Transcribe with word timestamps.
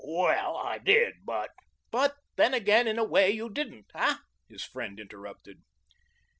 "Well, 0.03 0.57
I 0.57 0.79
did, 0.79 1.13
but" 1.25 1.51
"But, 1.91 2.15
then 2.35 2.55
again, 2.55 2.87
in 2.87 2.97
a 2.97 3.03
way, 3.03 3.29
you 3.29 3.51
didn't, 3.51 3.91
hey?" 3.93 4.13
his 4.49 4.63
friend 4.65 4.99
interrupted. 4.99 5.61